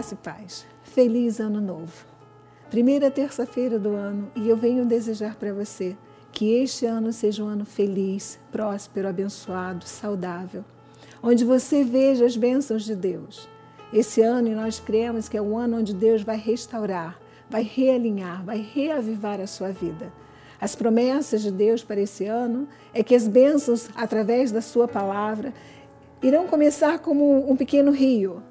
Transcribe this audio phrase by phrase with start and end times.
[0.00, 0.66] Graça e paz.
[0.82, 2.06] Feliz ano novo.
[2.70, 5.94] Primeira terça-feira do ano e eu venho desejar para você
[6.32, 10.64] que este ano seja um ano feliz, próspero, abençoado, saudável,
[11.22, 13.46] onde você veja as bênçãos de Deus.
[13.92, 17.20] Esse ano nós cremos que é o ano onde Deus vai restaurar,
[17.50, 20.10] vai realinhar, vai reavivar a sua vida.
[20.58, 25.52] As promessas de Deus para esse ano é que as bênçãos, através da sua palavra,
[26.22, 28.42] irão começar como um pequeno rio,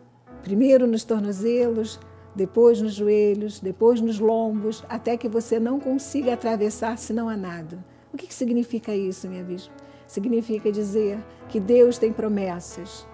[0.43, 1.99] primeiro nos tornozelos,
[2.35, 7.83] depois nos joelhos, depois nos lombos, até que você não consiga atravessar senão a nado.
[8.13, 9.73] O que, que significa isso, minha bispo?
[10.07, 13.07] Significa dizer que Deus tem promessas.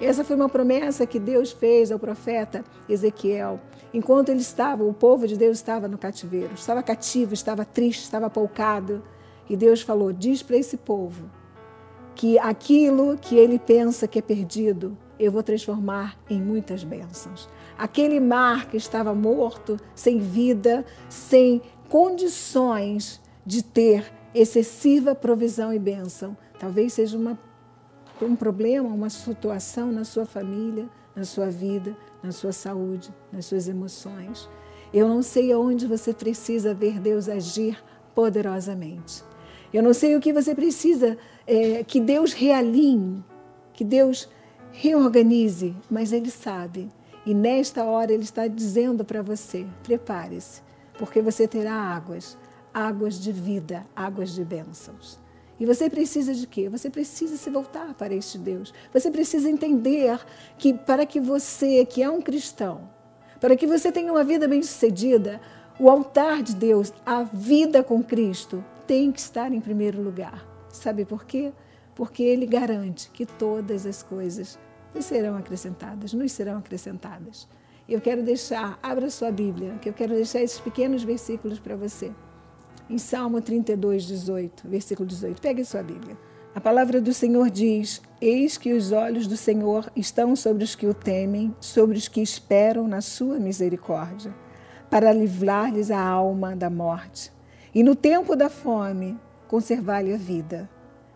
[0.00, 3.60] Essa foi uma promessa que Deus fez ao profeta Ezequiel.
[3.94, 8.26] Enquanto ele estava, o povo de Deus estava no cativeiro, estava cativo, estava triste, estava
[8.26, 9.02] apoucado.
[9.48, 11.30] E Deus falou: diz para esse povo
[12.14, 17.48] que aquilo que ele pensa que é perdido, eu vou transformar em muitas bênçãos.
[17.78, 26.36] Aquele mar que estava morto, sem vida, sem condições de ter excessiva provisão e bênção,
[26.58, 27.38] talvez seja uma,
[28.20, 33.68] um problema, uma situação na sua família, na sua vida, na sua saúde, nas suas
[33.68, 34.48] emoções.
[34.92, 37.82] Eu não sei aonde você precisa ver Deus agir
[38.14, 39.24] poderosamente.
[39.72, 43.24] Eu não sei o que você precisa é, que Deus realinhe,
[43.72, 44.28] que Deus
[44.72, 46.88] reorganize, mas Ele sabe.
[47.24, 50.62] E nesta hora Ele está dizendo para você: prepare-se,
[50.98, 52.36] porque você terá águas,
[52.72, 55.20] águas de vida, águas de bênçãos.
[55.60, 56.68] E você precisa de quê?
[56.68, 58.74] Você precisa se voltar para este Deus.
[58.92, 60.18] Você precisa entender
[60.58, 62.90] que para que você, que é um cristão,
[63.40, 65.40] para que você tenha uma vida bem-sucedida,
[65.78, 70.44] o altar de Deus, a vida com Cristo, tem que estar em primeiro lugar.
[70.68, 71.52] Sabe por quê?
[71.94, 74.58] Porque Ele garante que todas as coisas
[74.94, 77.48] nos serão acrescentadas, nos serão acrescentadas.
[77.88, 82.12] Eu quero deixar, abra sua Bíblia, que eu quero deixar esses pequenos versículos para você.
[82.88, 85.40] Em Salmo 32, 18, versículo 18.
[85.40, 86.16] Pegue sua Bíblia.
[86.54, 90.86] A palavra do Senhor diz: Eis que os olhos do Senhor estão sobre os que
[90.86, 94.34] o temem, sobre os que esperam na sua misericórdia,
[94.90, 97.32] para livrar-lhes a alma da morte
[97.74, 100.68] e no tempo da fome, conservar-lhe a vida.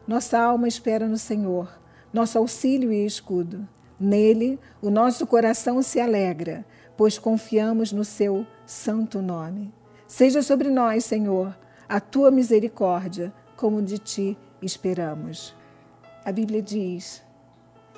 [0.07, 1.69] Nossa alma espera no Senhor,
[2.13, 3.69] nosso auxílio e escudo.
[3.99, 6.65] Nele, o nosso coração se alegra,
[6.97, 9.75] pois confiamos no seu santo nome.
[10.07, 11.59] Seja sobre nós, Senhor,
[11.89, 15.53] a tua misericórdia, como de ti esperamos.
[16.25, 17.23] A Bíblia diz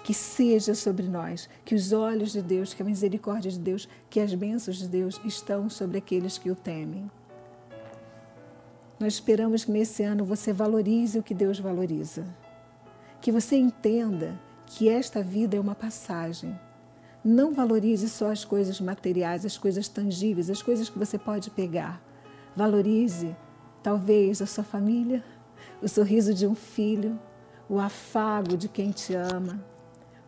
[0.02, 4.20] que seja sobre nós, que os olhos de Deus, que a misericórdia de Deus, que
[4.20, 7.10] as bênçãos de Deus estão sobre aqueles que o temem.
[8.98, 12.24] Nós esperamos que nesse ano você valorize o que Deus valoriza.
[13.20, 16.58] Que você entenda que esta vida é uma passagem.
[17.24, 22.02] Não valorize só as coisas materiais, as coisas tangíveis, as coisas que você pode pegar.
[22.56, 23.36] Valorize,
[23.82, 25.22] talvez, a sua família,
[25.80, 27.18] o sorriso de um filho,
[27.68, 29.64] o afago de quem te ama,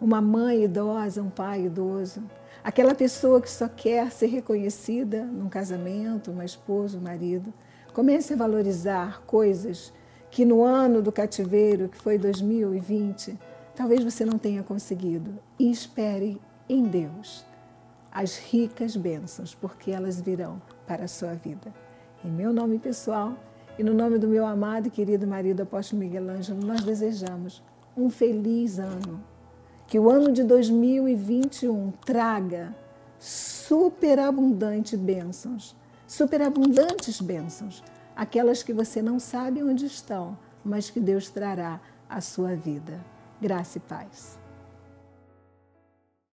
[0.00, 2.22] uma mãe idosa, um pai idoso,
[2.62, 7.52] aquela pessoa que só quer ser reconhecida num casamento, uma esposa, um marido.
[8.00, 9.92] Comece a valorizar coisas
[10.30, 13.38] que no ano do cativeiro, que foi 2020,
[13.76, 15.38] talvez você não tenha conseguido.
[15.58, 17.44] E espere em Deus
[18.10, 21.74] as ricas bênçãos, porque elas virão para a sua vida.
[22.24, 23.34] Em meu nome pessoal
[23.78, 27.62] e no nome do meu amado e querido marido apóstolo Miguel Ângelo, nós desejamos
[27.94, 29.22] um feliz ano.
[29.86, 32.74] Que o ano de 2021 traga
[33.18, 35.78] superabundante bênçãos
[36.10, 37.84] superabundantes bênçãos,
[38.16, 43.00] aquelas que você não sabe onde estão, mas que Deus trará à sua vida.
[43.40, 44.36] Graça e paz.